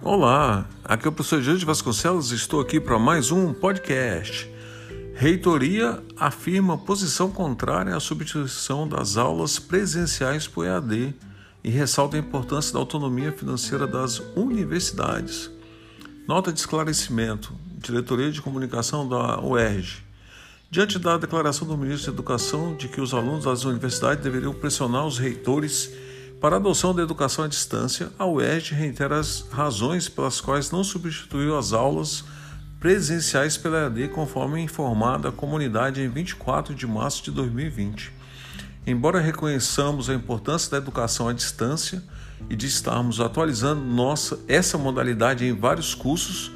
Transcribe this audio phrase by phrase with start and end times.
[0.00, 4.50] Olá, aqui é o professor Jorge Vasconcelos e estou aqui para mais um podcast.
[5.14, 11.14] Reitoria afirma posição contrária à substituição das aulas presenciais por EAD
[11.62, 15.50] e ressalta a importância da autonomia financeira das universidades.
[16.26, 20.11] Nota de esclarecimento: Diretoria de Comunicação da UERJ.
[20.72, 25.04] Diante da declaração do ministro da Educação de que os alunos das universidades deveriam pressionar
[25.04, 25.92] os reitores
[26.40, 30.82] para a adoção da educação à distância, a UERJ reitera as razões pelas quais não
[30.82, 32.24] substituiu as aulas
[32.80, 38.10] presenciais pela EAD, conforme informada a comunidade em 24 de março de 2020.
[38.86, 42.02] Embora reconheçamos a importância da educação à distância
[42.48, 46.50] e de estarmos atualizando nossa, essa modalidade em vários cursos,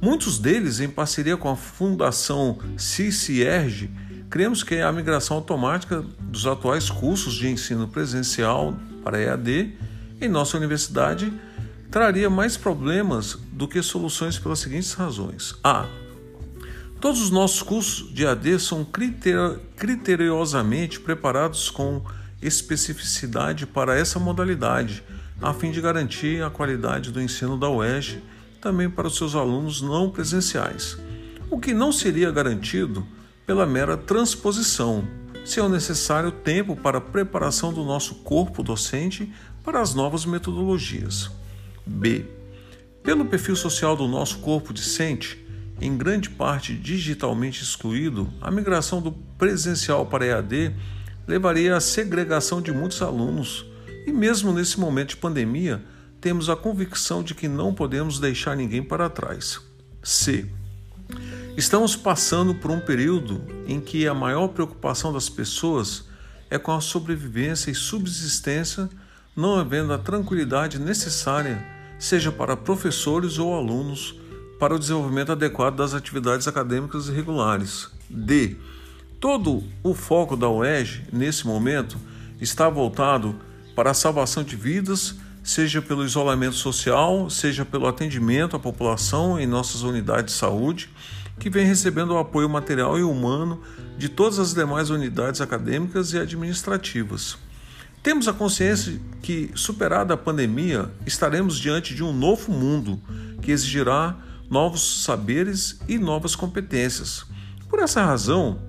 [0.00, 3.90] muitos deles em parceria com a Fundação CICIERG,
[4.28, 9.76] cremos que a migração automática dos atuais cursos de ensino presencial para EAD
[10.20, 11.32] em nossa universidade
[11.90, 15.56] traria mais problemas do que soluções pelas seguintes razões.
[15.64, 15.86] A.
[17.00, 18.86] Todos os nossos cursos de EAD são
[19.76, 22.02] criteriosamente preparados com
[22.40, 25.02] especificidade para essa modalidade,
[25.42, 28.22] a fim de garantir a qualidade do ensino da UERJ
[28.60, 30.98] também para os seus alunos não presenciais,
[31.50, 33.06] o que não seria garantido
[33.46, 35.04] pela mera transposição
[35.44, 39.32] se é necessário tempo para a preparação do nosso corpo docente
[39.64, 41.30] para as novas metodologias.
[41.86, 42.24] B.
[43.02, 45.44] Pelo perfil social do nosso corpo docente,
[45.80, 50.74] em grande parte digitalmente excluído, a migração do presencial para EAD
[51.26, 53.64] levaria à segregação de muitos alunos,
[54.06, 55.82] e mesmo nesse momento de pandemia,
[56.20, 59.60] temos a convicção de que não podemos deixar ninguém para trás.
[60.02, 60.46] C.
[61.56, 66.04] Estamos passando por um período em que a maior preocupação das pessoas
[66.50, 68.88] é com a sobrevivência e subsistência,
[69.34, 71.64] não havendo a tranquilidade necessária,
[71.98, 74.14] seja para professores ou alunos,
[74.58, 77.88] para o desenvolvimento adequado das atividades acadêmicas regulares.
[78.08, 78.56] D.
[79.18, 81.98] Todo o foco da UERJ, nesse momento,
[82.40, 83.36] está voltado
[83.74, 85.14] para a salvação de vidas,
[85.50, 90.88] seja pelo isolamento social, seja pelo atendimento à população em nossas unidades de saúde
[91.40, 93.60] que vem recebendo o apoio material e humano
[93.98, 97.36] de todas as demais unidades acadêmicas e administrativas.
[98.00, 103.00] Temos a consciência que, superada a pandemia, estaremos diante de um novo mundo
[103.42, 104.16] que exigirá
[104.48, 107.26] novos saberes e novas competências.
[107.68, 108.60] Por essa razão,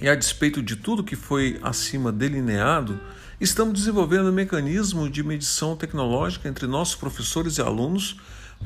[0.00, 3.00] e a despeito de tudo que foi acima delineado,
[3.40, 8.16] estamos desenvolvendo um mecanismo de medição tecnológica entre nossos professores e alunos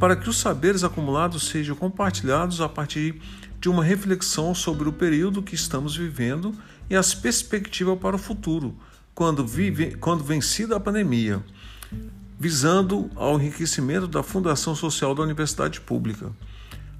[0.00, 3.20] para que os saberes acumulados sejam compartilhados a partir
[3.60, 6.54] de uma reflexão sobre o período que estamos vivendo
[6.88, 8.74] e as perspectivas para o futuro,
[9.14, 11.44] quando, vive, quando vencida a pandemia,
[12.38, 16.32] visando ao enriquecimento da Fundação Social da Universidade Pública.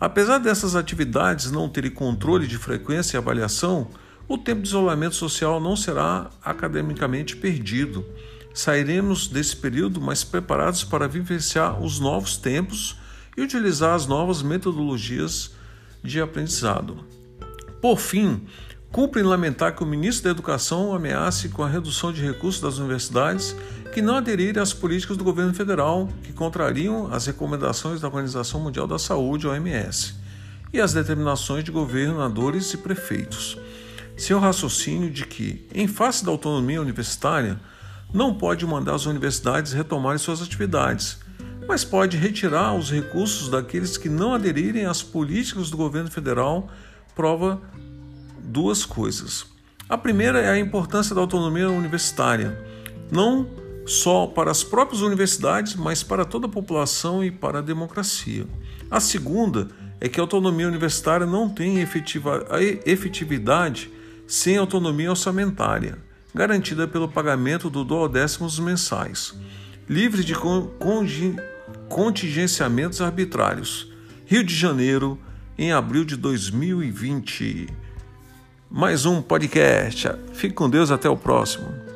[0.00, 3.88] Apesar dessas atividades não terem controle de frequência e avaliação,
[4.30, 8.06] o tempo de isolamento social não será academicamente perdido
[8.54, 12.96] sairemos desse período mais preparados para vivenciar os novos tempos
[13.36, 15.50] e utilizar as novas metodologias
[16.00, 17.04] de aprendizado.
[17.82, 18.46] Por fim,
[18.92, 23.56] cumpre lamentar que o ministro da Educação ameace com a redução de recursos das universidades
[23.92, 28.86] que não aderirem às políticas do governo federal que contrariam as recomendações da Organização Mundial
[28.86, 30.14] da Saúde, OMS,
[30.72, 33.58] e as determinações de governadores e prefeitos.
[34.20, 37.58] Seu raciocínio de que, em face da autonomia universitária,
[38.12, 41.20] não pode mandar as universidades retomarem suas atividades,
[41.66, 46.68] mas pode retirar os recursos daqueles que não aderirem às políticas do governo federal,
[47.14, 47.62] prova
[48.44, 49.46] duas coisas.
[49.88, 52.62] A primeira é a importância da autonomia universitária,
[53.10, 53.48] não
[53.86, 58.46] só para as próprias universidades, mas para toda a população e para a democracia.
[58.90, 59.68] A segunda
[59.98, 62.46] é que a autonomia universitária não tem efetiva,
[62.84, 63.90] efetividade
[64.30, 65.98] sem autonomia orçamentária
[66.32, 69.34] garantida pelo pagamento do duodécimos mensais,
[69.88, 70.36] livre de
[71.88, 73.92] contingenciamentos arbitrários.
[74.24, 75.18] Rio de Janeiro,
[75.58, 77.66] em abril de 2020.
[78.70, 80.12] Mais um podcast.
[80.32, 81.89] Fique com Deus, até o próximo.